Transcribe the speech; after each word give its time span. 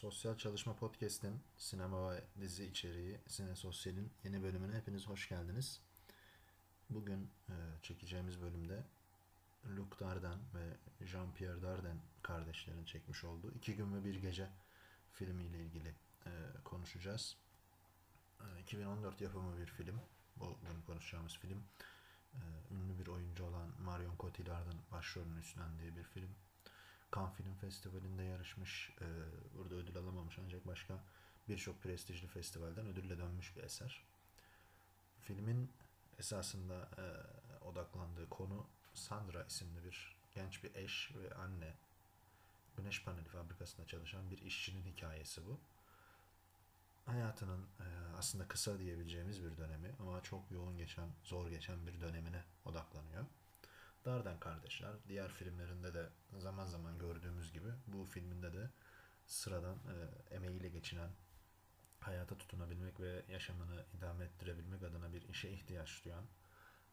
Sosyal 0.00 0.36
Çalışma 0.36 0.76
Podcast'in 0.76 1.40
sinema 1.58 2.12
ve 2.12 2.24
dizi 2.40 2.64
içeriği 2.64 3.18
Sine 3.26 3.56
Sosyal'in 3.56 4.12
yeni 4.24 4.42
bölümüne 4.42 4.76
hepiniz 4.76 5.06
hoş 5.06 5.28
geldiniz. 5.28 5.80
Bugün 6.90 7.30
e, 7.48 7.54
çekeceğimiz 7.82 8.40
bölümde 8.40 8.84
Luc 9.66 10.00
Darden 10.00 10.38
ve 10.54 10.76
Jean-Pierre 11.04 11.62
Darden 11.62 11.96
kardeşlerin 12.22 12.84
çekmiş 12.84 13.24
olduğu 13.24 13.52
İki 13.54 13.76
Gün 13.76 13.94
ve 13.94 14.04
Bir 14.04 14.14
Gece 14.14 14.48
filmiyle 15.12 15.64
ilgili 15.64 15.94
e, 16.26 16.30
konuşacağız. 16.64 17.36
E, 18.40 18.60
2014 18.60 19.20
yapımı 19.20 19.58
bir 19.58 19.66
film. 19.66 20.00
Bugün 20.36 20.82
konuşacağımız 20.86 21.38
film. 21.38 21.62
E, 22.34 22.40
ünlü 22.70 22.98
bir 22.98 23.06
oyuncu 23.06 23.44
olan 23.44 23.68
Marion 23.80 24.16
Cotillard'ın 24.20 24.80
başrolünü 24.92 25.40
üstlendiği 25.40 25.96
bir 25.96 26.04
film. 26.04 26.30
Cannes 27.14 27.36
Film 27.36 27.54
Festivali'nde 27.54 28.22
yarışmış. 28.22 28.92
E, 29.00 29.06
burada 29.54 29.74
ödül 29.74 29.96
alamamış 29.96 30.38
ancak 30.44 30.66
başka 30.66 31.04
birçok 31.48 31.82
prestijli 31.82 32.26
festivalden 32.26 32.86
ödülle 32.86 33.18
dönmüş 33.18 33.56
bir 33.56 33.62
eser. 33.62 34.04
Filmin 35.20 35.72
esasında 36.18 36.88
e, 36.98 37.04
odaklandığı 37.64 38.28
konu 38.28 38.66
Sandra 38.94 39.44
isimli 39.44 39.84
bir 39.84 40.16
genç 40.34 40.64
bir 40.64 40.74
eş 40.74 41.10
ve 41.14 41.34
anne. 41.34 41.74
Güneş 42.76 43.04
paneli 43.04 43.28
fabrikasında 43.28 43.86
çalışan 43.86 44.30
bir 44.30 44.38
işçinin 44.38 44.84
hikayesi 44.84 45.46
bu. 45.46 45.60
Hayatının 47.06 47.62
e, 47.80 47.86
aslında 48.18 48.48
kısa 48.48 48.78
diyebileceğimiz 48.78 49.44
bir 49.44 49.56
dönemi 49.56 49.94
ama 50.00 50.22
çok 50.22 50.50
yoğun 50.50 50.78
geçen, 50.78 51.08
zor 51.24 51.48
geçen 51.48 51.86
bir 51.86 52.00
dönemine 52.00 52.44
odaklanıyor. 52.64 53.26
Darden 54.04 54.40
kardeşler 54.40 54.92
diğer 55.08 55.32
filmlerinde 55.32 55.94
de 55.94 56.08
zaman 56.38 56.66
zaman 56.66 56.98
gördüğümüz 56.98 57.52
gibi 57.52 57.68
bu 57.86 58.04
filminde 58.04 58.52
de 58.52 58.70
sıradan 59.26 59.76
e, 59.76 60.34
emeğiyle 60.34 60.68
geçinen 60.68 61.10
hayata 62.00 62.38
tutunabilmek 62.38 63.00
ve 63.00 63.24
yaşamını 63.28 63.84
idame 63.98 64.24
ettirebilmek 64.24 64.82
adına 64.82 65.12
bir 65.12 65.28
işe 65.28 65.50
ihtiyaç 65.50 66.04
duyan 66.04 66.24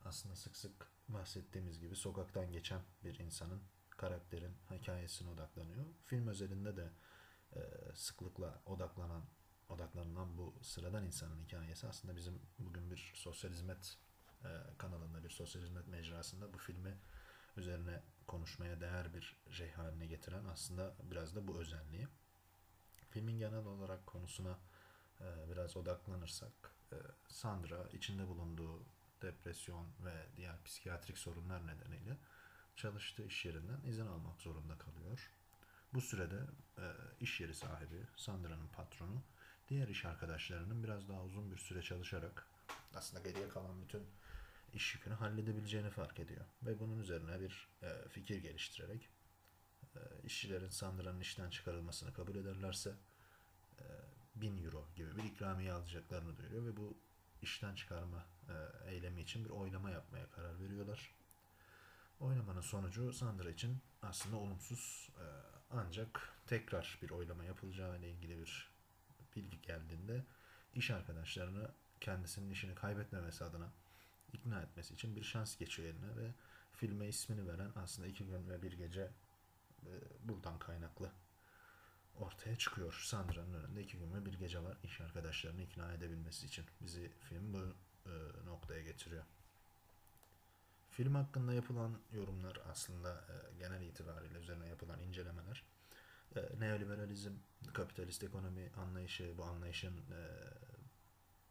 aslında 0.05 0.35
sık 0.35 0.57
sık 0.57 0.87
bahsettiğimiz 1.09 1.79
gibi 1.79 1.95
sokaktan 1.95 2.51
geçen 2.51 2.81
bir 3.03 3.19
insanın 3.19 3.61
karakterin 3.89 4.57
hikayesine 4.71 5.29
odaklanıyor. 5.29 5.85
Film 6.05 6.27
özelinde 6.27 6.77
de 6.77 6.89
e, 7.55 7.61
sıklıkla 7.93 8.61
odaklanan 8.65 9.23
odaklanılan 9.69 10.37
bu 10.37 10.55
sıradan 10.61 11.05
insanın 11.05 11.41
hikayesi 11.41 11.87
aslında 11.87 12.15
bizim 12.15 12.41
bugün 12.59 12.91
bir 12.91 13.11
sosyal 13.15 13.51
hizmet 13.51 13.97
e, 14.43 14.77
kanalında 14.77 15.23
bir 15.23 15.29
sosyal 15.29 15.61
hizmet 15.61 15.87
mecrasında 15.87 16.53
bu 16.53 16.57
filmi 16.57 16.97
üzerine 17.57 18.03
konuşmaya 18.27 18.81
değer 18.81 19.13
bir 19.13 19.37
şey 19.51 19.71
haline 19.71 20.07
getiren 20.07 20.45
aslında 20.45 20.95
biraz 21.03 21.35
da 21.35 21.47
bu 21.47 21.59
özelliği. 21.59 22.07
Filmin 23.09 23.39
genel 23.39 23.65
olarak 23.65 24.07
konusuna 24.07 24.59
e, 25.21 25.49
biraz 25.49 25.77
odaklanırsak 25.77 26.75
e, 26.91 26.95
Sandra 27.27 27.89
içinde 27.93 28.27
bulunduğu 28.27 28.83
depresyon 29.21 29.87
ve 30.05 30.25
diğer 30.35 30.63
psikiyatrik 30.63 31.17
sorunlar 31.17 31.67
nedeniyle 31.67 32.17
çalıştığı 32.75 33.23
iş 33.23 33.45
yerinden 33.45 33.81
izin 33.85 34.07
almak 34.07 34.41
zorunda 34.41 34.77
kalıyor. 34.77 35.31
Bu 35.93 36.01
sürede 36.01 36.39
iş 37.19 37.41
yeri 37.41 37.55
sahibi 37.55 38.07
Sandra'nın 38.15 38.67
patronu 38.67 39.23
diğer 39.69 39.87
iş 39.87 40.05
arkadaşlarının 40.05 40.83
biraz 40.83 41.09
daha 41.09 41.23
uzun 41.23 41.51
bir 41.51 41.57
süre 41.57 41.81
çalışarak 41.81 42.47
aslında 42.95 43.29
geriye 43.29 43.49
kalan 43.49 43.81
bütün 43.81 44.03
iş 44.73 44.95
yükünü 44.95 45.13
halledebileceğini 45.13 45.89
fark 45.89 46.19
ediyor. 46.19 46.45
Ve 46.63 46.79
bunun 46.79 46.99
üzerine 46.99 47.39
bir 47.39 47.67
e, 47.81 48.09
fikir 48.09 48.37
geliştirerek 48.37 49.09
e, 49.95 49.99
işçilerin 50.23 50.69
Sandra'nın 50.69 51.19
işten 51.19 51.49
çıkarılmasını 51.49 52.13
kabul 52.13 52.35
ederlerse 52.35 52.95
e, 53.79 53.83
1000 54.35 54.63
euro 54.63 54.87
gibi 54.95 55.17
bir 55.17 55.23
ikramiye 55.23 55.73
alacaklarını 55.73 56.37
duyuruyor 56.37 56.65
ve 56.65 56.77
bu 56.77 56.97
işten 57.41 57.75
çıkarma 57.75 58.25
e, 58.49 58.89
eylemi 58.91 59.21
için 59.21 59.45
bir 59.45 59.49
oylama 59.49 59.89
yapmaya 59.89 60.29
karar 60.29 60.59
veriyorlar. 60.59 61.15
Oylamanın 62.19 62.61
sonucu 62.61 63.13
Sandra 63.13 63.49
için 63.49 63.81
aslında 64.01 64.37
olumsuz 64.37 65.09
e, 65.17 65.25
ancak 65.71 66.33
tekrar 66.47 66.99
bir 67.01 67.09
oylama 67.09 67.43
yapılacağı 67.43 67.99
ile 67.99 68.11
ilgili 68.11 68.39
bir 68.39 68.71
bilgi 69.35 69.61
geldiğinde 69.61 70.25
iş 70.73 70.91
arkadaşlarını 70.91 71.71
kendisinin 72.01 72.49
işini 72.49 72.75
kaybetmemesi 72.75 73.43
adına 73.43 73.71
ikna 74.33 74.61
etmesi 74.61 74.93
için 74.93 75.15
bir 75.15 75.23
şans 75.23 75.57
geçiyor 75.57 75.89
eline 75.89 76.17
ve 76.17 76.33
filme 76.73 77.07
ismini 77.07 77.47
veren 77.47 77.71
aslında 77.75 78.07
iki 78.07 78.25
gün 78.25 78.49
ve 78.49 78.61
bir 78.61 78.71
gece 78.71 79.11
e, 79.85 79.91
buradan 80.23 80.59
kaynaklı 80.59 81.11
ortaya 82.19 82.57
çıkıyor. 82.57 83.03
Sandra'nın 83.05 83.53
önünde 83.53 83.81
iki 83.81 83.97
gün 83.97 84.13
ve 84.13 84.25
bir 84.25 84.33
gece 84.33 84.63
var 84.63 84.77
iş 84.83 85.01
arkadaşlarını 85.01 85.61
ikna 85.61 85.93
edebilmesi 85.93 86.45
için. 86.45 86.65
Bizi 86.81 87.11
film 87.29 87.53
bu 87.53 87.73
e, 88.09 88.45
noktaya 88.45 88.81
getiriyor. 88.81 89.23
Film 90.89 91.15
hakkında 91.15 91.53
yapılan 91.53 91.99
yorumlar 92.13 92.59
aslında 92.71 93.13
e, 93.13 93.57
genel 93.59 93.81
itibariyle 93.81 94.39
üzerine 94.39 94.67
yapılan 94.67 94.99
incelemeler 94.99 95.63
e, 96.35 96.59
neoliberalizm, 96.59 97.31
kapitalist 97.73 98.23
ekonomi 98.23 98.71
anlayışı, 98.77 99.37
bu 99.37 99.43
anlayışın 99.43 99.97
e, 99.97 100.21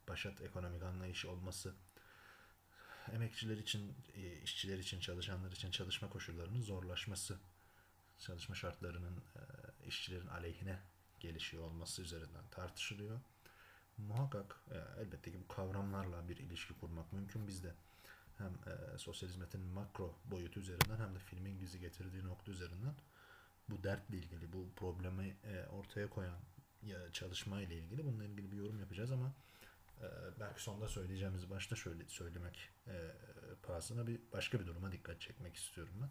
başat 0.08 0.40
ekonomik 0.40 0.82
anlayışı 0.82 1.30
olması 1.30 1.74
emekçiler 3.12 3.56
için, 3.56 3.94
e, 4.14 4.42
işçiler 4.42 4.78
için, 4.78 5.00
çalışanlar 5.00 5.52
için 5.52 5.70
çalışma 5.70 6.10
koşullarının 6.10 6.60
zorlaşması, 6.60 7.38
çalışma 8.18 8.54
şartlarının 8.54 9.16
e, 9.16 9.40
işçilerin 9.86 10.26
aleyhine 10.26 10.78
gelişiyor 11.20 11.62
olması 11.62 12.02
üzerinden 12.02 12.48
tartışılıyor. 12.50 13.20
Muhakkak 13.98 14.60
e, 14.70 15.00
elbette 15.00 15.32
ki 15.32 15.40
bu 15.40 15.48
kavramlarla 15.48 16.28
bir 16.28 16.36
ilişki 16.36 16.74
kurmak 16.74 17.12
mümkün 17.12 17.46
bizde. 17.48 17.74
Hem 18.38 18.52
sosyal 18.98 19.28
hizmetin 19.28 19.60
makro 19.60 20.18
boyutu 20.24 20.60
üzerinden 20.60 20.98
hem 20.98 21.14
de 21.14 21.18
filmin 21.18 21.60
bizi 21.60 21.80
getirdiği 21.80 22.24
nokta 22.24 22.52
üzerinden 22.52 22.94
bu 23.68 23.82
dertle 23.82 24.16
ilgili, 24.16 24.52
bu 24.52 24.70
problemi 24.76 25.36
ortaya 25.70 26.10
koyan 26.10 26.38
çalışma 27.12 27.60
ile 27.60 27.76
ilgili 27.76 28.04
bununla 28.04 28.24
ilgili 28.24 28.52
bir 28.52 28.56
yorum 28.56 28.80
yapacağız 28.80 29.12
ama 29.12 29.32
ee, 30.02 30.06
belki 30.40 30.62
sonda 30.62 30.88
söyleyeceğimiz 30.88 31.50
başta 31.50 31.76
şöyle 31.76 32.08
söylemek 32.08 32.70
e, 32.86 33.10
pahasına 33.62 34.06
bir 34.06 34.20
başka 34.32 34.60
bir 34.60 34.66
duruma 34.66 34.92
dikkat 34.92 35.20
çekmek 35.20 35.56
istiyorum 35.56 35.94
ben. 36.02 36.10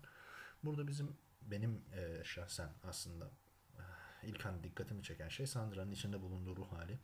Burada 0.64 0.88
bizim 0.88 1.18
benim 1.42 1.82
e, 1.94 2.24
şahsen 2.24 2.70
aslında 2.84 3.32
e, 3.78 3.82
ilk 4.24 4.46
an 4.46 4.64
dikkatimi 4.64 5.04
çeken 5.04 5.30
şey 5.30 5.48
Sandra'nın 5.48 5.92
içinde 5.92 6.22
bulunduğu 6.22 6.56
ruh 6.56 6.72
hali 6.72 7.00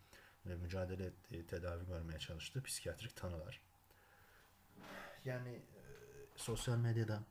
ve 0.46 0.56
mücadele 0.56 1.06
ettiği, 1.06 1.46
tedavi 1.46 1.86
görmeye 1.86 2.20
çalıştığı 2.20 2.64
psikiyatrik 2.64 3.16
tanılar. 3.16 3.62
Yani 5.26 5.50
e, 5.50 5.82
sosyal 6.36 6.78
medyada 6.78 7.24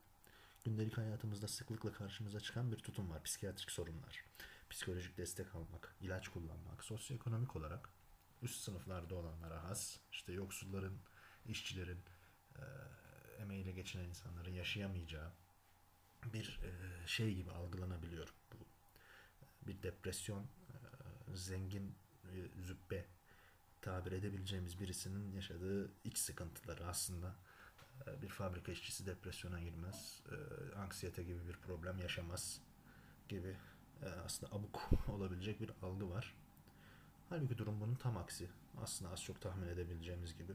gündelik 0.63 0.97
hayatımızda 0.97 1.47
sıklıkla 1.47 1.93
karşımıza 1.93 2.39
çıkan 2.39 2.71
bir 2.71 2.77
tutum 2.77 3.09
var. 3.09 3.23
Psikiyatrik 3.23 3.71
sorunlar, 3.71 4.25
psikolojik 4.69 5.17
destek 5.17 5.55
almak, 5.55 5.95
ilaç 6.01 6.27
kullanmak, 6.27 6.83
sosyoekonomik 6.83 7.55
olarak 7.55 7.89
üst 8.41 8.63
sınıflarda 8.63 9.15
olanlara 9.15 9.63
has, 9.63 9.97
işte 10.11 10.33
yoksulların, 10.33 10.97
işçilerin, 11.45 11.99
e, 12.55 12.63
emeğiyle 13.41 13.71
geçinen 13.71 14.03
insanların 14.03 14.51
yaşayamayacağı 14.51 15.31
bir 16.33 16.59
e, 16.63 17.07
şey 17.07 17.35
gibi 17.35 17.51
algılanabiliyor 17.51 18.33
bu. 18.53 18.65
Bir 19.67 19.83
depresyon, 19.83 20.43
e, 20.43 20.47
zengin 21.35 21.95
e, 22.23 22.61
züppe 22.61 23.05
tabir 23.81 24.11
edebileceğimiz 24.11 24.79
birisinin 24.79 25.31
yaşadığı 25.31 25.91
iç 26.03 26.17
sıkıntıları 26.17 26.87
aslında 26.87 27.35
e, 28.07 28.21
bir 28.21 28.29
fabrika 28.29 28.71
işçisi 28.71 29.05
depresyona 29.05 29.61
girmez, 29.61 30.21
e, 30.31 30.35
anksiyete 30.75 31.23
gibi 31.23 31.47
bir 31.47 31.57
problem 31.57 31.97
yaşamaz 31.97 32.61
gibi 33.29 33.57
e, 34.01 34.05
aslında 34.05 34.55
abuk 34.55 34.89
olabilecek 35.07 35.61
bir 35.61 35.71
algı 35.81 36.09
var. 36.09 36.35
Halbuki 37.31 37.57
durum 37.57 37.81
bunun 37.81 37.95
tam 37.95 38.17
aksi. 38.17 38.49
Aslında 38.81 39.11
az 39.11 39.23
çok 39.23 39.41
tahmin 39.41 39.67
edebileceğimiz 39.67 40.37
gibi. 40.37 40.53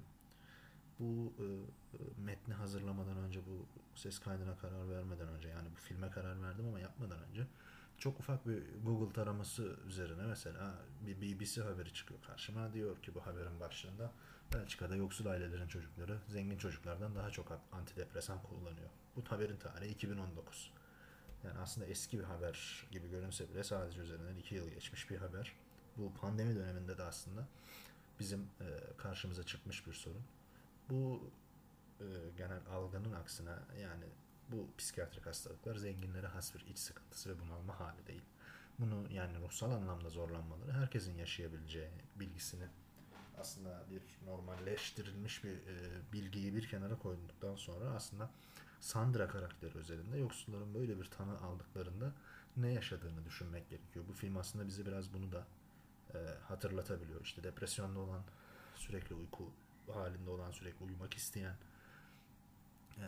Bu 0.98 1.32
e, 1.38 1.44
e, 1.44 1.98
metni 2.24 2.54
hazırlamadan 2.54 3.16
önce, 3.16 3.40
bu 3.46 3.66
ses 3.98 4.18
kaydına 4.18 4.56
karar 4.56 4.90
vermeden 4.90 5.28
önce, 5.28 5.48
yani 5.48 5.68
bu 5.76 5.80
filme 5.80 6.10
karar 6.10 6.42
verdim 6.42 6.66
ama 6.68 6.80
yapmadan 6.80 7.18
önce 7.30 7.46
çok 7.98 8.20
ufak 8.20 8.48
bir 8.48 8.62
Google 8.84 9.12
taraması 9.12 9.76
üzerine 9.86 10.22
mesela 10.22 10.74
bir 11.06 11.22
BBC 11.22 11.62
haberi 11.62 11.92
çıkıyor 11.92 12.20
karşıma. 12.22 12.72
Diyor 12.72 13.02
ki 13.02 13.14
bu 13.14 13.26
haberin 13.26 13.60
başlığında 13.60 14.12
Belçika'da 14.54 14.96
yoksul 14.96 15.26
ailelerin 15.26 15.68
çocukları 15.68 16.18
zengin 16.28 16.58
çocuklardan 16.58 17.14
daha 17.14 17.30
çok 17.30 17.60
antidepresan 17.72 18.42
kullanıyor. 18.42 18.90
Bu 19.16 19.22
haberin 19.28 19.56
tarihi 19.56 19.90
2019. 19.90 20.72
Yani 21.44 21.58
aslında 21.58 21.86
eski 21.86 22.18
bir 22.18 22.24
haber 22.24 22.86
gibi 22.90 23.10
görünse 23.10 23.48
bile 23.48 23.64
sadece 23.64 24.00
üzerinden 24.00 24.36
2 24.36 24.54
yıl 24.54 24.68
geçmiş 24.70 25.10
bir 25.10 25.16
haber 25.16 25.56
bu 25.98 26.12
pandemi 26.14 26.54
döneminde 26.54 26.98
de 26.98 27.02
aslında 27.02 27.46
bizim 28.20 28.40
e, 28.40 28.66
karşımıza 28.96 29.42
çıkmış 29.42 29.86
bir 29.86 29.92
sorun. 29.92 30.22
Bu 30.90 31.30
e, 32.00 32.04
genel 32.36 32.60
algının 32.70 33.12
aksine 33.12 33.54
yani 33.80 34.04
bu 34.48 34.68
psikiyatrik 34.78 35.26
hastalıklar 35.26 35.76
zenginlere 35.76 36.26
has 36.26 36.54
bir 36.54 36.66
iç 36.66 36.78
sıkıntısı 36.78 37.30
ve 37.30 37.40
bunalma 37.40 37.80
hali 37.80 38.06
değil. 38.06 38.22
bunu 38.78 39.12
yani 39.12 39.38
ruhsal 39.40 39.70
anlamda 39.70 40.10
zorlanmaları 40.10 40.72
herkesin 40.72 41.18
yaşayabileceği 41.18 41.90
bilgisini 42.16 42.68
aslında 43.38 43.84
bir 43.90 44.02
normalleştirilmiş 44.26 45.44
bir 45.44 45.52
e, 45.52 46.12
bilgiyi 46.12 46.54
bir 46.54 46.68
kenara 46.68 46.98
koyduktan 46.98 47.56
sonra 47.56 47.90
aslında 47.90 48.30
Sandra 48.80 49.28
karakteri 49.28 49.78
özelinde 49.78 50.18
yoksulların 50.18 50.74
böyle 50.74 50.98
bir 50.98 51.04
tanı 51.04 51.40
aldıklarında 51.40 52.12
ne 52.56 52.72
yaşadığını 52.72 53.24
düşünmek 53.24 53.70
gerekiyor. 53.70 54.04
Bu 54.08 54.12
film 54.12 54.36
aslında 54.36 54.66
bize 54.66 54.86
biraz 54.86 55.14
bunu 55.14 55.32
da 55.32 55.46
e, 56.14 56.18
hatırlatabiliyor. 56.48 57.20
İşte 57.20 57.42
depresyonda 57.42 57.98
olan, 57.98 58.22
sürekli 58.74 59.14
uyku 59.14 59.52
halinde 59.92 60.30
olan, 60.30 60.50
sürekli 60.50 60.84
uyumak 60.84 61.14
isteyen, 61.14 61.56
e, 62.98 63.04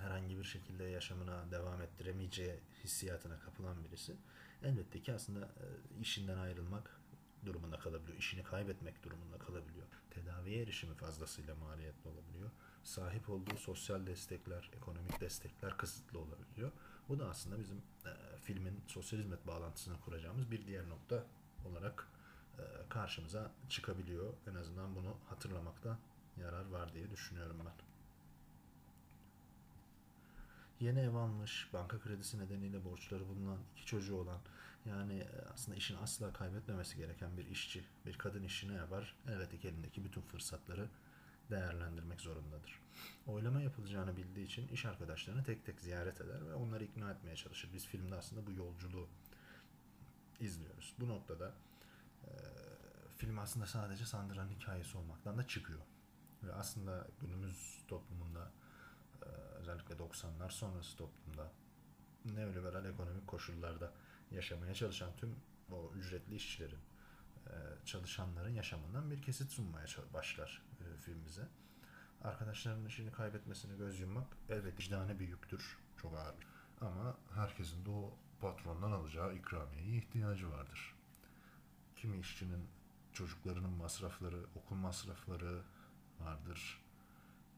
herhangi 0.00 0.38
bir 0.38 0.44
şekilde 0.44 0.84
yaşamına 0.84 1.50
devam 1.50 1.82
ettiremeyeceği 1.82 2.60
hissiyatına 2.84 3.40
kapılan 3.40 3.84
birisi 3.84 4.16
elbette 4.62 5.02
ki 5.02 5.12
aslında 5.12 5.40
e, 5.40 6.00
işinden 6.00 6.38
ayrılmak 6.38 7.00
durumunda 7.44 7.78
kalabiliyor. 7.78 8.18
işini 8.18 8.42
kaybetmek 8.42 9.02
durumunda 9.02 9.38
kalabiliyor. 9.38 9.86
Tedaviye 10.10 10.62
erişimi 10.62 10.94
fazlasıyla 10.94 11.54
maliyetli 11.54 12.08
olabiliyor. 12.08 12.50
Sahip 12.84 13.30
olduğu 13.30 13.56
sosyal 13.56 14.06
destekler, 14.06 14.70
ekonomik 14.76 15.20
destekler 15.20 15.76
kısıtlı 15.76 16.18
olabiliyor. 16.18 16.72
Bu 17.08 17.18
da 17.18 17.28
aslında 17.28 17.58
bizim 17.58 17.76
e, 17.76 18.36
filmin 18.42 18.80
sosyal 18.86 19.20
hizmet 19.20 19.46
bağlantısını 19.46 20.00
kuracağımız 20.00 20.50
bir 20.50 20.66
diğer 20.66 20.88
nokta 20.88 21.24
olarak 21.64 22.08
karşımıza 22.88 23.50
çıkabiliyor. 23.68 24.32
En 24.50 24.54
azından 24.54 24.94
bunu 24.94 25.16
hatırlamakta 25.28 25.98
yarar 26.36 26.66
var 26.66 26.94
diye 26.94 27.10
düşünüyorum 27.10 27.56
ben. 27.64 27.72
Yeni 30.80 31.00
ev 31.00 31.14
almış, 31.14 31.68
banka 31.72 32.00
kredisi 32.00 32.38
nedeniyle 32.38 32.84
borçları 32.84 33.28
bulunan, 33.28 33.58
iki 33.76 33.86
çocuğu 33.86 34.16
olan, 34.16 34.38
yani 34.86 35.18
e, 35.18 35.28
aslında 35.54 35.76
işini 35.76 35.98
asla 35.98 36.32
kaybetmemesi 36.32 36.96
gereken 36.96 37.36
bir 37.36 37.46
işçi, 37.46 37.84
bir 38.06 38.18
kadın 38.18 38.42
işini 38.42 38.74
yapar? 38.74 39.14
Elbette 39.28 39.58
ki 39.58 39.68
elindeki 39.68 40.04
bütün 40.04 40.20
fırsatları 40.20 40.88
değerlendirmek 41.50 42.20
zorundadır. 42.20 42.80
Oylama 43.26 43.60
yapılacağını 43.60 44.16
bildiği 44.16 44.46
için 44.46 44.68
iş 44.68 44.86
arkadaşlarını 44.86 45.44
tek 45.44 45.66
tek 45.66 45.80
ziyaret 45.80 46.20
eder 46.20 46.46
ve 46.46 46.54
onları 46.54 46.84
ikna 46.84 47.10
etmeye 47.10 47.36
çalışır. 47.36 47.70
Biz 47.74 47.86
filmde 47.86 48.14
aslında 48.14 48.46
bu 48.46 48.52
yolculuğu 48.52 49.08
izliyoruz. 50.40 50.94
Bu 51.00 51.08
noktada 51.08 51.52
film 53.16 53.38
aslında 53.38 53.66
sadece 53.66 54.06
Sandra'nın 54.06 54.50
hikayesi 54.50 54.98
olmaktan 54.98 55.38
da 55.38 55.46
çıkıyor. 55.46 55.80
Ve 56.42 56.52
aslında 56.52 57.06
günümüz 57.20 57.84
toplumunda 57.88 58.50
e, 59.22 59.26
özellikle 59.60 59.94
90'lar 59.94 60.50
sonrası 60.50 60.96
toplumda 60.96 61.52
neoliberal 62.24 62.84
ekonomik 62.84 63.26
koşullarda 63.26 63.92
yaşamaya 64.30 64.74
çalışan 64.74 65.10
tüm 65.16 65.36
o 65.72 65.92
ücretli 65.94 66.34
işçilerin, 66.34 66.80
e, 67.46 67.54
çalışanların 67.84 68.54
yaşamından 68.54 69.10
bir 69.10 69.22
kesit 69.22 69.50
sunmaya 69.50 69.86
başlar 70.14 70.62
e, 70.80 71.00
film 71.00 71.24
bize. 71.26 71.48
Arkadaşlarının 72.22 72.86
işini 72.86 73.12
kaybetmesine 73.12 73.76
göz 73.76 74.00
yummak 74.00 74.26
elbette 74.48 74.78
vicdani 74.78 75.20
bir 75.20 75.28
yüktür. 75.28 75.78
Çok 75.96 76.14
ağır. 76.14 76.34
Ama 76.80 77.16
herkesin 77.34 77.84
de 77.84 77.90
o 77.90 78.12
patrondan 78.40 78.92
alacağı 78.92 79.34
ikramiyeye 79.34 79.96
ihtiyacı 79.96 80.50
vardır. 80.50 80.94
Kimi 82.00 82.18
işçinin 82.18 82.68
çocuklarının 83.12 83.70
masrafları, 83.70 84.44
okul 84.54 84.76
masrafları 84.76 85.62
vardır. 86.20 86.82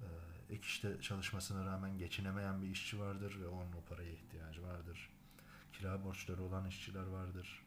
Ee, 0.01 0.55
ek 0.55 0.63
işte 0.67 1.01
çalışmasına 1.01 1.67
rağmen 1.67 1.99
geçinemeyen 1.99 2.63
bir 2.63 2.69
işçi 2.69 3.01
vardır 3.01 3.41
ve 3.41 3.49
onun 3.49 3.73
o 3.73 3.85
paraya 3.89 4.13
ihtiyacı 4.13 4.63
vardır. 4.63 5.11
Kira 5.73 6.05
borçları 6.05 6.43
olan 6.43 6.69
işçiler 6.69 7.07
vardır. 7.07 7.63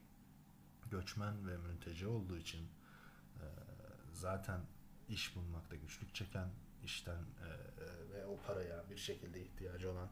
Göçmen 0.92 1.48
ve 1.48 1.58
mülteci 1.58 2.08
olduğu 2.08 2.38
için 2.38 2.68
e, 3.36 3.46
zaten 4.14 4.62
iş 5.10 5.36
bulmakta 5.36 5.76
güçlük 5.76 6.16
çeken 6.16 6.50
işten 6.84 7.20
e, 7.44 7.48
e, 7.48 8.14
ve 8.14 8.26
o 8.26 8.40
paraya 8.48 8.90
bir 8.90 8.98
şekilde 8.98 9.42
ihtiyacı 9.42 9.92
olan 9.92 10.10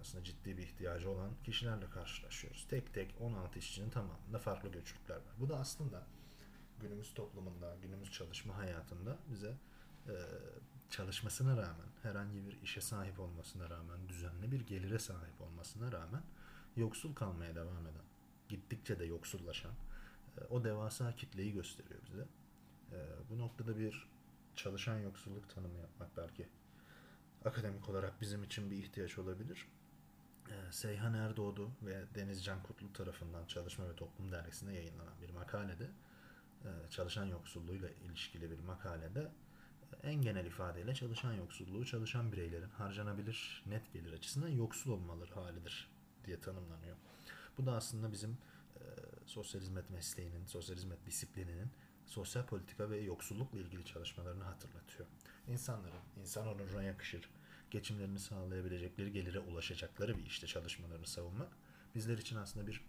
aslında 0.00 0.24
ciddi 0.24 0.58
bir 0.58 0.62
ihtiyacı 0.62 1.10
olan 1.10 1.30
kişilerle 1.44 1.90
karşılaşıyoruz. 1.90 2.66
Tek 2.68 2.94
tek 2.94 3.14
16 3.20 3.58
işçinin 3.58 3.90
tamamında 3.90 4.38
farklı 4.38 4.68
göçlükler 4.68 5.16
var. 5.16 5.34
Bu 5.40 5.48
da 5.48 5.58
aslında 5.58 6.06
günümüz 6.80 7.14
toplumunda, 7.14 7.76
günümüz 7.82 8.12
çalışma 8.12 8.56
hayatında 8.56 9.18
bize 9.30 9.54
çalışmasına 10.90 11.56
rağmen, 11.56 11.88
herhangi 12.02 12.46
bir 12.46 12.62
işe 12.62 12.80
sahip 12.80 13.20
olmasına 13.20 13.70
rağmen, 13.70 14.08
düzenli 14.08 14.52
bir 14.52 14.60
gelire 14.60 14.98
sahip 14.98 15.40
olmasına 15.40 15.92
rağmen 15.92 16.22
yoksul 16.76 17.14
kalmaya 17.14 17.54
devam 17.54 17.86
eden, 17.86 18.04
gittikçe 18.48 18.98
de 18.98 19.04
yoksullaşan 19.04 19.72
o 20.50 20.64
devasa 20.64 21.16
kitleyi 21.16 21.52
gösteriyor 21.52 22.00
bize. 22.06 22.26
Bu 23.30 23.38
noktada 23.38 23.78
bir 23.78 24.08
çalışan 24.56 24.98
yoksulluk 24.98 25.54
tanımı 25.54 25.78
yapmak 25.78 26.16
belki 26.16 26.48
akademik 27.44 27.88
olarak 27.88 28.20
bizim 28.20 28.44
için 28.44 28.70
bir 28.70 28.76
ihtiyaç 28.76 29.18
olabilir. 29.18 29.68
Seyhan 30.70 31.14
Erdoğdu 31.14 31.70
ve 31.82 32.04
Deniz 32.14 32.44
Can 32.44 32.62
Kutlu 32.62 32.92
tarafından 32.92 33.46
Çalışma 33.46 33.88
ve 33.88 33.96
Toplum 33.96 34.32
Dergisi'nde 34.32 34.72
yayınlanan 34.72 35.20
bir 35.22 35.30
makalede 35.30 35.90
e, 36.64 36.90
çalışan 36.90 37.24
yoksulluğuyla 37.24 37.90
ilişkili 37.90 38.50
bir 38.50 38.58
makalede 38.58 39.30
e, 40.02 40.08
en 40.08 40.22
genel 40.22 40.46
ifadeyle 40.46 40.94
çalışan 40.94 41.32
yoksulluğu 41.32 41.86
çalışan 41.86 42.32
bireylerin 42.32 42.70
harcanabilir 42.70 43.64
net 43.66 43.92
gelir 43.92 44.12
açısından 44.12 44.48
yoksul 44.48 44.90
olmaları 44.90 45.34
halidir 45.34 45.90
diye 46.24 46.40
tanımlanıyor. 46.40 46.96
Bu 47.58 47.66
da 47.66 47.72
aslında 47.72 48.12
bizim 48.12 48.38
e, 48.76 48.82
sosyal 49.26 49.60
hizmet 49.60 49.90
mesleğinin, 49.90 50.46
sosyal 50.46 50.76
hizmet 50.76 51.06
disiplininin 51.06 51.70
sosyal 52.06 52.46
politika 52.46 52.90
ve 52.90 53.00
yoksullukla 53.00 53.58
ilgili 53.58 53.84
çalışmalarını 53.84 54.44
hatırlatıyor. 54.44 55.08
İnsanların 55.48 56.00
insan 56.20 56.46
onuruna 56.46 56.82
yakışır, 56.82 57.30
geçimlerini 57.70 58.18
sağlayabilecekleri 58.18 59.12
gelire 59.12 59.38
ulaşacakları 59.38 60.18
bir 60.18 60.26
işte 60.26 60.46
çalışmalarını 60.46 61.06
savunmak 61.06 61.52
bizler 61.94 62.18
için 62.18 62.36
aslında 62.36 62.66
bir 62.66 62.84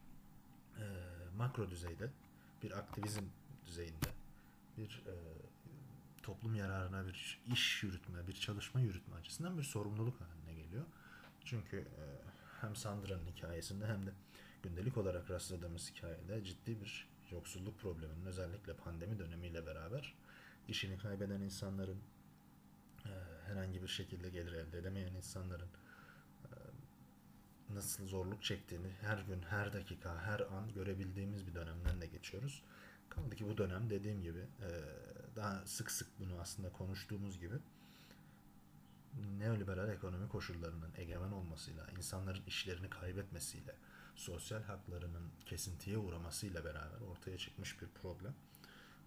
e, 0.77 0.85
makro 1.37 1.71
düzeyde, 1.71 2.09
bir 2.63 2.77
aktivizm 2.77 3.23
düzeyinde, 3.65 4.09
bir 4.77 5.03
e, 5.07 5.15
toplum 6.23 6.55
yararına 6.55 7.07
bir 7.07 7.41
iş 7.53 7.83
yürütme, 7.83 8.27
bir 8.27 8.33
çalışma 8.33 8.81
yürütme 8.81 9.15
açısından 9.15 9.57
bir 9.57 9.63
sorumluluk 9.63 10.21
haline 10.21 10.53
geliyor. 10.53 10.85
Çünkü 11.45 11.77
e, 11.77 12.03
hem 12.61 12.75
Sandra'nın 12.75 13.25
hikayesinde 13.25 13.87
hem 13.87 14.05
de 14.05 14.11
gündelik 14.63 14.97
olarak 14.97 15.29
rastladığımız 15.29 15.91
hikayede 15.91 16.43
ciddi 16.43 16.81
bir 16.81 17.07
yoksulluk 17.31 17.79
probleminin 17.79 18.25
özellikle 18.25 18.73
pandemi 18.73 19.19
dönemiyle 19.19 19.65
beraber 19.65 20.13
işini 20.67 20.97
kaybeden 20.97 21.41
insanların 21.41 21.99
herhangi 23.49 23.81
bir 23.81 23.87
şekilde 23.87 24.29
gelir 24.29 24.53
elde 24.53 24.77
edemeyen 24.77 25.13
insanların 25.13 25.69
nasıl 27.69 28.07
zorluk 28.07 28.43
çektiğini 28.43 28.91
her 29.01 29.17
gün, 29.17 29.41
her 29.41 29.73
dakika, 29.73 30.21
her 30.21 30.39
an 30.39 30.73
görebildiğimiz 30.73 31.47
bir 31.47 31.55
dönemden 31.55 32.01
de 32.01 32.07
geçiyoruz. 32.07 32.63
Kaldı 33.09 33.35
ki 33.35 33.49
bu 33.49 33.57
dönem 33.57 33.89
dediğim 33.89 34.21
gibi 34.21 34.45
daha 35.35 35.65
sık 35.65 35.91
sık 35.91 36.07
bunu 36.19 36.39
aslında 36.39 36.71
konuştuğumuz 36.71 37.39
gibi 37.39 37.55
neoliberal 39.39 39.89
ekonomi 39.89 40.29
koşullarının 40.29 40.91
egemen 40.97 41.31
olmasıyla, 41.31 41.87
insanların 41.97 42.43
işlerini 42.47 42.89
kaybetmesiyle, 42.89 43.75
sosyal 44.15 44.63
haklarının 44.63 45.31
kesintiye 45.45 45.97
uğramasıyla 45.97 46.65
beraber 46.65 47.01
ortaya 47.11 47.37
çıkmış 47.37 47.81
bir 47.81 47.87
problem. 47.87 48.33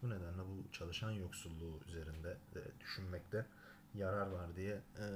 Bu 0.02 0.10
nedenle 0.10 0.42
bu 0.42 0.72
çalışan 0.72 1.10
yoksulluğu 1.10 1.80
üzerinde 1.86 2.36
düşünmekte 2.80 3.46
yarar 3.94 4.26
var 4.26 4.56
diye 4.56 4.74
e, 4.74 5.06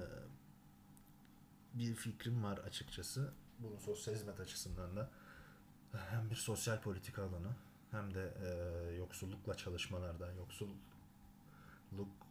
bir 1.75 1.95
fikrim 1.95 2.45
var 2.45 2.59
açıkçası. 2.59 3.33
Bunun 3.59 3.79
sosyal 3.79 4.15
hizmet 4.15 4.41
açısından 4.41 4.97
da 4.97 5.11
hem 5.93 6.31
bir 6.31 6.35
sosyal 6.35 6.81
politika 6.81 7.23
alanı 7.23 7.57
hem 7.91 8.15
de 8.15 8.35
e, 8.45 8.49
yoksullukla 8.95 9.55
çalışmalarda, 9.55 10.33
yoksulluk 10.33 10.79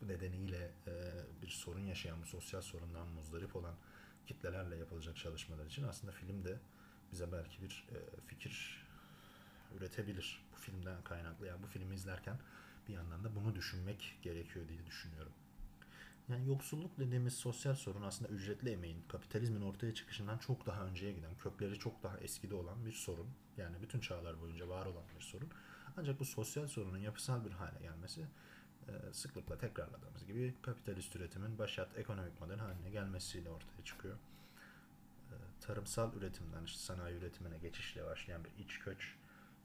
nedeniyle 0.01 0.71
e, 0.87 0.93
bir 1.41 1.47
sorun 1.47 1.79
yaşayan, 1.79 2.21
bu 2.21 2.25
sosyal 2.25 2.61
sorundan 2.61 3.07
muzdarip 3.07 3.55
olan 3.55 3.75
kitlelerle 4.27 4.75
yapılacak 4.75 5.17
çalışmalar 5.17 5.65
için 5.65 5.83
aslında 5.83 6.11
filmde 6.11 6.59
bize 7.11 7.31
belki 7.31 7.61
bir 7.61 7.87
e, 7.91 8.21
fikir 8.27 8.85
üretebilir 9.77 10.45
bu 10.53 10.57
filmden 10.57 11.03
kaynaklı. 11.03 11.47
Yani 11.47 11.63
bu 11.63 11.67
filmi 11.67 11.95
izlerken 11.95 12.39
bir 12.87 12.93
yandan 12.93 13.23
da 13.23 13.35
bunu 13.35 13.55
düşünmek 13.55 14.19
gerekiyor 14.21 14.67
diye 14.67 14.85
düşünüyorum. 14.85 15.33
Yani 16.29 16.48
yoksulluk 16.48 17.00
dediğimiz 17.00 17.34
sosyal 17.34 17.75
sorun 17.75 18.01
aslında 18.01 18.32
ücretli 18.32 18.70
emeğin, 18.70 19.03
kapitalizmin 19.08 19.62
ortaya 19.62 19.94
çıkışından 19.94 20.38
çok 20.38 20.65
daha 20.65 20.86
önceye 20.86 21.13
giden, 21.13 21.36
kökleri 21.38 21.79
çok 21.79 22.03
daha 22.03 22.17
eskide 22.17 22.55
olan 22.55 22.86
bir 22.86 22.91
sorun. 22.91 23.27
Yani 23.58 23.82
bütün 23.82 24.00
çağlar 24.00 24.41
boyunca 24.41 24.70
var 24.70 24.86
olan 24.86 25.03
bir 25.15 25.22
sorun. 25.22 25.50
Ancak 25.98 26.20
bu 26.20 26.25
sosyal 26.25 26.67
sorunun 26.67 26.98
yapısal 26.98 27.46
bir 27.46 27.51
hale 27.51 27.79
gelmesi 27.79 28.22
e, 28.88 29.13
sıklıkla 29.13 29.58
tekrarladığımız 29.58 30.25
gibi 30.25 30.55
kapitalist 30.62 31.15
üretimin 31.15 31.58
başat 31.58 31.98
ekonomik 31.98 32.41
model 32.41 32.60
haline 32.60 32.89
gelmesiyle 32.89 33.50
ortaya 33.50 33.84
çıkıyor 33.84 34.17
tarımsal 35.62 36.13
üretimden 36.13 36.63
işte 36.63 36.79
sanayi 36.79 37.17
üretimine 37.17 37.58
geçişle 37.58 38.05
başlayan 38.05 38.44
bir 38.44 38.63
iç 38.63 38.79
göç 38.79 39.15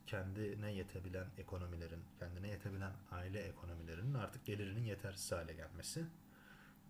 kendine 0.06 0.72
yetebilen 0.72 1.26
ekonomilerin, 1.38 2.00
kendine 2.18 2.48
yetebilen 2.48 2.92
aile 3.10 3.40
ekonomilerinin 3.40 4.14
artık 4.14 4.46
gelirinin 4.46 4.84
yetersiz 4.84 5.32
hale 5.32 5.54
gelmesi. 5.54 6.04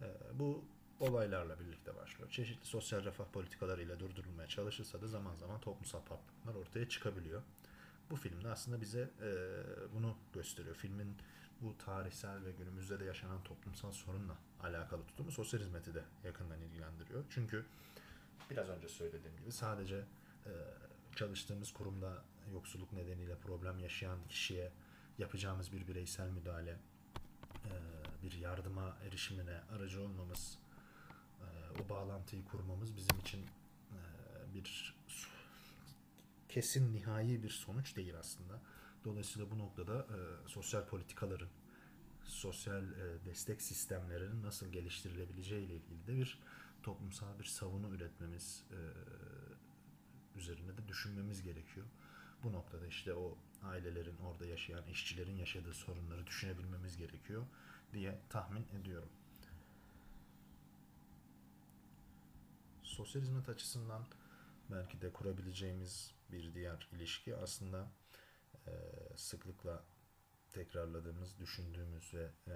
E, 0.00 0.38
bu 0.38 0.64
olaylarla 1.00 1.61
birlikte 1.61 1.97
başlıyor. 1.97 2.30
Çeşitli 2.30 2.66
sosyal 2.66 3.04
refah 3.04 3.25
politikalarıyla 3.25 4.00
durdurulmaya 4.00 4.49
çalışılsa 4.49 5.00
da 5.00 5.09
zaman 5.09 5.35
zaman 5.35 5.61
toplumsal 5.61 6.00
patlamalar 6.00 6.61
ortaya 6.61 6.88
çıkabiliyor. 6.88 7.42
Bu 8.11 8.16
filmde 8.16 8.49
aslında 8.49 8.80
bize 8.80 9.11
e, 9.23 9.30
bunu 9.95 10.16
gösteriyor. 10.33 10.75
Filmin 10.75 11.16
bu 11.61 11.78
tarihsel 11.78 12.45
ve 12.45 12.52
günümüzde 12.52 13.00
de 13.00 13.04
yaşanan 13.04 13.42
toplumsal 13.45 13.92
sorunla 13.92 14.37
alakalı 14.62 15.07
tutumu 15.07 15.30
sosyal 15.30 15.61
hizmeti 15.61 15.95
de 15.95 16.04
yakından 16.25 16.61
ilgilendiriyor. 16.61 17.25
Çünkü 17.30 17.66
biraz 18.50 18.69
önce 18.69 18.88
söylediğim 18.88 19.37
gibi 19.37 19.52
sadece 19.52 19.97
e, 20.47 20.52
çalıştığımız 21.16 21.73
kurumda 21.73 22.25
yoksulluk 22.52 22.92
nedeniyle 22.92 23.37
problem 23.37 23.78
yaşayan 23.78 24.19
kişiye 24.28 24.73
yapacağımız 25.19 25.73
bir 25.73 25.87
bireysel 25.87 26.30
müdahale, 26.30 26.76
bir 28.23 28.33
yardıma 28.33 28.97
erişimine 29.07 29.61
aracı 29.76 30.02
olmamız, 30.02 30.59
e, 31.40 31.47
o 31.83 31.88
bağlantıyı 31.88 32.45
kurmamız 32.45 32.97
bizim 32.97 33.19
için 33.19 33.47
e, 33.93 33.99
bir 34.55 34.95
kesin 36.49 36.95
nihai 36.95 37.43
bir 37.43 37.50
sonuç 37.50 37.97
değil 37.97 38.19
aslında. 38.19 38.61
Dolayısıyla 39.05 39.50
bu 39.50 39.59
noktada 39.59 39.99
e, 39.99 40.49
sosyal 40.49 40.87
politikaların, 40.87 41.49
sosyal 42.25 42.93
e, 42.93 43.25
destek 43.25 43.62
sistemlerinin 43.62 44.43
nasıl 44.43 44.67
geliştirilebileceği 44.67 45.67
ile 45.67 45.75
ilgili 45.75 46.07
de 46.07 46.17
bir 46.17 46.38
toplumsal 46.83 47.38
bir 47.38 47.45
savunu 47.45 47.95
üretmemiz 47.95 48.64
e, 48.71 48.79
üzerine 50.38 50.76
de 50.76 50.88
düşünmemiz 50.88 51.43
gerekiyor. 51.43 51.87
Bu 52.42 52.52
noktada 52.52 52.87
işte 52.87 53.14
o 53.14 53.38
ailelerin 53.62 54.18
orada 54.18 54.47
yaşayan 54.47 54.87
işçilerin 54.87 55.37
yaşadığı 55.37 55.75
sorunları 55.75 56.26
düşünebilmemiz 56.26 56.97
gerekiyor 56.97 57.47
diye 57.92 58.20
tahmin 58.28 58.66
ediyorum. 58.80 59.09
Sosyal 62.82 63.23
hizmet 63.23 63.49
açısından 63.49 64.06
belki 64.70 65.00
de 65.00 65.12
kurabileceğimiz 65.12 66.14
bir 66.32 66.54
diğer 66.54 66.88
ilişki 66.92 67.37
aslında 67.37 67.90
e, 68.66 68.73
sıklıkla 69.16 69.85
tekrarladığımız, 70.50 71.38
düşündüğümüz 71.38 72.14
ve 72.14 72.30
e, 72.47 72.50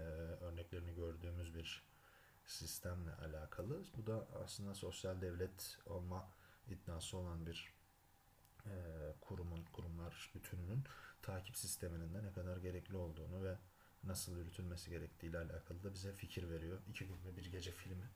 örneklerini 0.45 0.95
gördüğümüz 0.95 1.55
bir 1.55 1.83
sistemle 2.47 3.13
alakalı. 3.15 3.85
Bu 3.97 4.07
da 4.07 4.27
aslında 4.45 4.75
sosyal 4.75 5.21
devlet 5.21 5.79
olma 5.87 6.29
iddiası 6.69 7.17
olan 7.17 7.47
bir 7.47 7.75
kurumun, 9.21 9.65
kurumlar 9.73 10.31
bütününün 10.35 10.85
takip 11.23 11.57
sisteminin 11.57 12.15
de 12.15 12.23
ne 12.23 12.33
kadar 12.33 12.57
gerekli 12.57 12.97
olduğunu 12.97 13.45
ve 13.45 13.59
nasıl 14.05 14.37
yürütülmesi 14.37 14.91
gerektiği 14.91 15.27
ile 15.27 15.39
alakalı 15.39 15.85
da 15.85 15.95
bize 15.95 16.13
fikir 16.13 16.51
veriyor. 16.51 16.79
İki 16.89 17.07
gün 17.07 17.25
ve 17.25 17.37
bir 17.37 17.47
gece 17.47 17.71
filmi. 17.73 18.11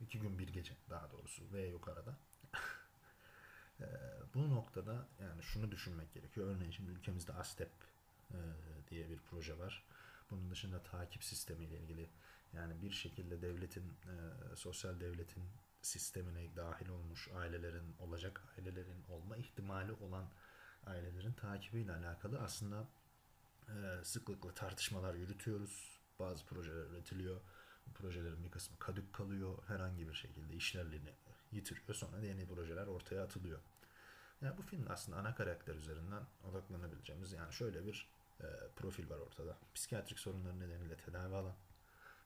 İki 0.00 0.18
gün 0.18 0.38
bir 0.38 0.48
gece 0.48 0.74
daha 0.90 1.10
doğrusu 1.10 1.52
ve 1.52 1.66
yukarıda. 1.66 2.18
e, 3.80 3.86
bu 4.34 4.50
noktada 4.50 5.08
yani 5.20 5.42
şunu 5.42 5.70
düşünmek 5.70 6.12
gerekiyor. 6.12 6.46
Örneğin 6.46 6.70
şimdi 6.70 6.90
ülkemizde 6.90 7.32
ASTEP 7.32 7.72
diye 8.90 9.10
bir 9.10 9.18
proje 9.18 9.58
var. 9.58 9.84
Bunun 10.30 10.50
dışında 10.50 10.82
takip 10.82 11.24
sistemi 11.24 11.64
ile 11.64 11.78
ilgili 11.78 12.10
yani 12.52 12.82
bir 12.82 12.90
şekilde 12.90 13.42
devletin, 13.42 13.96
sosyal 14.54 15.00
devletin 15.00 15.44
sistemine 15.84 16.56
dahil 16.56 16.88
olmuş 16.88 17.28
ailelerin, 17.28 17.96
olacak 17.98 18.42
ailelerin 18.58 19.04
olma 19.08 19.36
ihtimali 19.36 19.92
olan 19.92 20.24
ailelerin 20.86 21.32
takibiyle 21.32 21.92
alakalı 21.92 22.40
aslında 22.40 22.88
e, 23.68 24.04
sıklıkla 24.04 24.54
tartışmalar 24.54 25.14
yürütüyoruz. 25.14 26.00
Bazı 26.18 26.46
projeler 26.46 26.86
üretiliyor. 26.86 27.40
Bu 27.86 27.92
projelerin 27.92 28.44
bir 28.44 28.50
kısmı 28.50 28.78
kadük 28.78 29.12
kalıyor. 29.12 29.58
Herhangi 29.68 30.08
bir 30.08 30.14
şekilde 30.14 30.54
işlerliğini 30.54 31.10
yitiriyor. 31.52 31.94
Sonra 31.94 32.20
yeni 32.20 32.46
projeler 32.46 32.86
ortaya 32.86 33.22
atılıyor. 33.22 33.60
Yani 34.42 34.58
bu 34.58 34.62
film 34.62 34.86
aslında 34.90 35.18
ana 35.18 35.34
karakter 35.34 35.74
üzerinden 35.74 36.22
odaklanabileceğimiz 36.50 37.32
yani 37.32 37.52
şöyle 37.52 37.86
bir 37.86 38.08
e, 38.40 38.46
profil 38.76 39.10
var 39.10 39.18
ortada. 39.18 39.56
Psikiyatrik 39.74 40.18
sorunları 40.18 40.60
nedeniyle 40.60 40.96
tedavi 40.96 41.34
alan, 41.34 41.54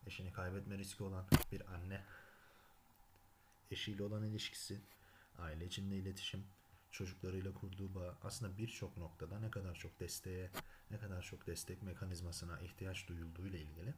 eşini 0.07 0.33
kaybetme 0.33 0.79
riski 0.79 1.03
olan 1.03 1.25
bir 1.53 1.75
anne, 1.75 2.05
eşiyle 3.71 4.03
olan 4.03 4.25
ilişkisi, 4.25 4.81
aile 5.39 5.67
içinde 5.67 5.97
iletişim, 5.97 6.45
çocuklarıyla 6.91 7.55
kurduğu 7.55 7.95
bağ 7.95 8.19
aslında 8.23 8.59
birçok 8.59 8.97
noktada 8.97 9.41
ne 9.41 9.51
kadar 9.51 9.75
çok 9.75 10.01
desteğe, 10.01 10.51
ne 10.91 10.99
kadar 10.99 11.23
çok 11.23 11.47
destek 11.47 11.83
mekanizmasına 11.83 12.61
ihtiyaç 12.61 13.09
duyulduğu 13.09 13.47
ile 13.47 13.61
ilgili 13.61 13.95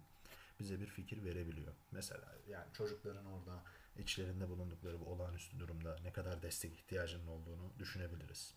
bize 0.60 0.80
bir 0.80 0.86
fikir 0.86 1.24
verebiliyor. 1.24 1.74
Mesela 1.90 2.38
yani 2.48 2.72
çocukların 2.72 3.26
orada 3.26 3.62
içlerinde 3.98 4.48
bulundukları 4.48 5.00
bu 5.00 5.04
olağanüstü 5.04 5.60
durumda 5.60 5.96
ne 6.02 6.12
kadar 6.12 6.42
destek 6.42 6.72
ihtiyacının 6.72 7.26
olduğunu 7.26 7.72
düşünebiliriz. 7.78 8.54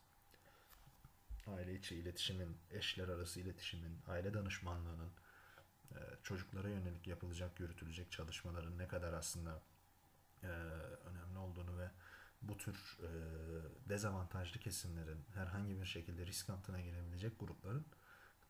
Aile 1.48 1.76
içi 1.76 1.96
iletişimin, 1.96 2.58
eşler 2.72 3.08
arası 3.08 3.40
iletişimin, 3.40 4.00
aile 4.08 4.34
danışmanlığının, 4.34 5.12
e, 5.92 5.98
çocuklara 6.24 6.70
yönelik 6.70 7.08
yapılacak, 7.08 7.60
yürütülecek 7.60 8.12
çalışmaların 8.12 8.78
ne 8.78 8.88
kadar 8.88 9.14
aslında 9.14 9.62
e, 10.44 10.48
önemli 11.06 11.38
olduğunu 11.38 11.78
ve 11.78 11.90
bu 12.44 12.58
tür 12.58 12.98
e, 13.02 13.10
dezavantajlı 13.90 14.60
kesimlerin 14.60 15.26
herhangi 15.34 15.82
bir 15.82 15.86
şekilde 15.86 16.26
risk 16.26 16.50
altına 16.50 16.82
girebilecek 16.82 17.40
grupların 17.40 17.86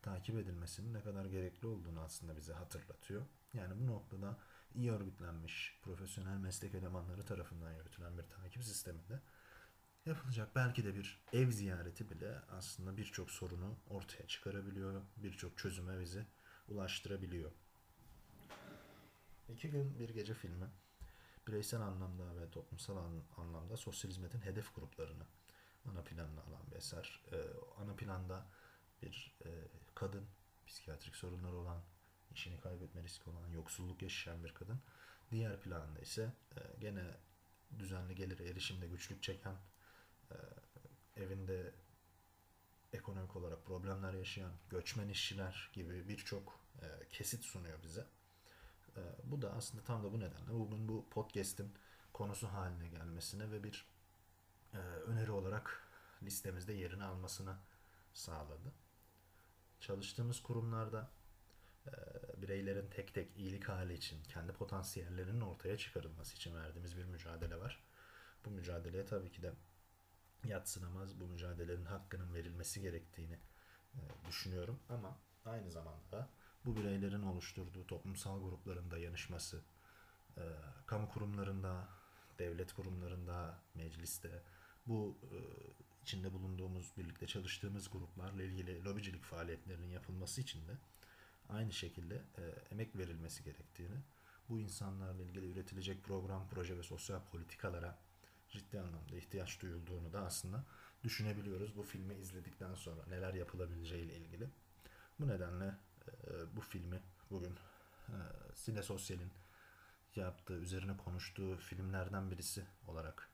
takip 0.02 0.36
edilmesinin 0.36 0.94
ne 0.94 1.00
kadar 1.00 1.24
gerekli 1.24 1.66
olduğunu 1.66 2.00
aslında 2.00 2.36
bize 2.36 2.52
hatırlatıyor. 2.52 3.26
Yani 3.54 3.80
bu 3.80 3.86
noktada 3.86 4.38
iyi 4.74 4.92
örgütlenmiş 4.92 5.78
profesyonel 5.82 6.36
meslek 6.36 6.74
elemanları 6.74 7.24
tarafından 7.24 7.72
yürütülen 7.72 8.18
bir 8.18 8.22
takip 8.22 8.64
sisteminde 8.64 9.20
yapılacak 10.06 10.54
belki 10.54 10.84
de 10.84 10.94
bir 10.94 11.24
ev 11.32 11.50
ziyareti 11.50 12.10
bile 12.10 12.38
aslında 12.50 12.96
birçok 12.96 13.30
sorunu 13.30 13.76
ortaya 13.86 14.26
çıkarabiliyor, 14.26 15.02
birçok 15.16 15.58
çözüme 15.58 16.00
bizi 16.00 16.26
ulaştırabiliyor. 16.68 17.52
İki 19.48 19.70
gün 19.70 19.98
bir 19.98 20.08
gece 20.08 20.34
filmi 20.34 20.66
bireysel 21.46 21.80
anlamda 21.80 22.36
ve 22.36 22.50
toplumsal 22.50 22.96
anlamda 23.36 23.76
sosyal 23.76 24.12
hedef 24.44 24.74
gruplarını 24.74 25.24
ana 25.90 26.02
planına 26.02 26.40
alan 26.40 26.70
bir 26.70 26.76
eser. 26.76 27.20
Ee, 27.32 27.36
ana 27.82 27.96
planda 27.96 28.46
bir 29.02 29.36
e, 29.44 29.48
kadın, 29.94 30.26
psikiyatrik 30.66 31.16
sorunları 31.16 31.56
olan, 31.56 31.82
işini 32.34 32.60
kaybetme 32.60 33.02
riski 33.02 33.30
olan, 33.30 33.48
yoksulluk 33.48 34.02
yaşayan 34.02 34.44
bir 34.44 34.54
kadın. 34.54 34.80
Diğer 35.30 35.60
planda 35.60 36.00
ise 36.00 36.32
e, 36.56 36.80
gene 36.80 37.04
düzenli 37.78 38.14
gelire 38.14 38.48
erişimde 38.48 38.88
güçlük 38.88 39.22
çeken, 39.22 39.56
e, 40.30 40.36
evinde 41.16 41.74
ekonomik 42.92 43.36
olarak 43.36 43.66
problemler 43.66 44.12
yaşayan 44.14 44.52
göçmen 44.70 45.08
işçiler 45.08 45.70
gibi 45.72 46.08
birçok 46.08 46.60
e, 46.82 47.08
kesit 47.10 47.44
sunuyor 47.44 47.82
bize. 47.82 48.06
E, 48.96 49.00
bu 49.24 49.42
da 49.42 49.52
aslında 49.52 49.84
tam 49.84 50.04
da 50.04 50.12
bu 50.12 50.20
nedenle 50.20 50.52
bugün 50.52 50.88
bu 50.88 51.08
podcast'in 51.10 51.74
konusu 52.12 52.48
haline 52.48 52.88
gelmesine 52.88 53.50
ve 53.50 53.64
bir 53.64 53.86
e, 54.74 54.78
öneri 54.78 55.30
olarak 55.30 55.88
listemizde 56.22 56.72
yerini 56.72 57.04
almasına 57.04 57.58
sağladı. 58.14 58.72
Çalıştığımız 59.80 60.42
kurumlarda 60.42 61.10
e, 61.86 61.92
bireylerin 62.42 62.90
tek 62.90 63.14
tek 63.14 63.36
iyilik 63.36 63.68
hali 63.68 63.94
için, 63.94 64.22
kendi 64.22 64.52
potansiyellerinin 64.52 65.40
ortaya 65.40 65.78
çıkarılması 65.78 66.34
için 66.34 66.54
verdiğimiz 66.54 66.96
bir 66.96 67.04
mücadele 67.04 67.60
var. 67.60 67.84
Bu 68.44 68.50
mücadeleye 68.50 69.06
tabii 69.06 69.30
ki 69.30 69.42
de 69.42 69.52
yatsınamaz, 70.44 71.20
bu 71.20 71.26
mücadelenin 71.26 71.84
hakkının 71.84 72.34
verilmesi 72.34 72.80
gerektiğini 72.80 73.38
e, 73.94 74.00
düşünüyorum. 74.28 74.80
Ama 74.88 75.18
aynı 75.44 75.70
zamanda 75.70 76.28
bu 76.64 76.76
bireylerin 76.76 77.22
oluşturduğu 77.22 77.86
toplumsal 77.86 78.42
grupların 78.42 78.90
dayanışması, 78.90 79.62
e, 80.36 80.42
kamu 80.86 81.08
kurumlarında, 81.08 81.88
devlet 82.38 82.72
kurumlarında, 82.72 83.58
mecliste, 83.74 84.42
bu 84.86 85.18
e, 85.22 85.38
içinde 86.02 86.32
bulunduğumuz, 86.32 86.92
birlikte 86.96 87.26
çalıştığımız 87.26 87.90
gruplarla 87.90 88.42
ilgili 88.42 88.84
lobicilik 88.84 89.24
faaliyetlerinin 89.24 89.90
yapılması 89.90 90.40
için 90.40 90.68
de 90.68 90.72
aynı 91.48 91.72
şekilde 91.72 92.14
e, 92.14 92.42
emek 92.70 92.96
verilmesi 92.96 93.44
gerektiğini, 93.44 93.96
bu 94.48 94.60
insanlarla 94.60 95.22
ilgili 95.22 95.50
üretilecek 95.52 96.04
program, 96.04 96.48
proje 96.48 96.78
ve 96.78 96.82
sosyal 96.82 97.20
politikalara 97.20 97.98
ciddi 98.48 98.80
anlamda 98.80 99.16
ihtiyaç 99.16 99.62
duyulduğunu 99.62 100.12
da 100.12 100.20
aslında 100.26 100.64
düşünebiliyoruz 101.04 101.76
bu 101.76 101.82
filmi 101.82 102.14
izledikten 102.14 102.74
sonra 102.74 103.06
neler 103.08 103.34
yapılabileceği 103.34 104.04
ile 104.04 104.16
ilgili. 104.16 104.48
Bu 105.20 105.28
nedenle 105.28 105.74
bu 106.56 106.60
filmi 106.60 107.02
bugün 107.30 107.54
e, 108.08 108.16
Sine 108.54 108.82
Sosyal'in 108.82 109.32
yaptığı, 110.16 110.54
üzerine 110.54 110.96
konuştuğu 110.96 111.56
filmlerden 111.56 112.30
birisi 112.30 112.64
olarak 112.86 113.28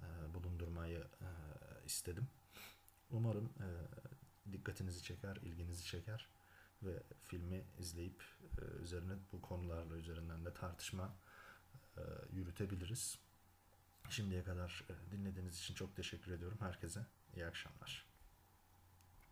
e, 0.00 0.34
bulundurmayı 0.34 0.98
e, 0.98 1.28
istedim. 1.86 2.28
Umarım 3.10 3.44
e, 3.44 3.68
dikkatinizi 4.52 5.02
çeker, 5.02 5.36
ilginizi 5.36 5.84
çeker 5.84 6.28
ve 6.82 7.02
filmi 7.22 7.64
izleyip 7.78 8.24
üzerine 8.82 9.12
bu 9.32 9.42
konularla 9.42 9.96
üzerinden 9.96 10.44
de 10.44 10.54
tartışma 10.54 11.16
yürütebiliriz. 12.32 13.18
Şimdiye 14.08 14.44
kadar 14.44 14.84
dinlediğiniz 15.10 15.58
için 15.58 15.74
çok 15.74 15.96
teşekkür 15.96 16.32
ediyorum 16.32 16.58
herkese. 16.60 17.06
İyi 17.34 17.46
akşamlar. 17.46 18.13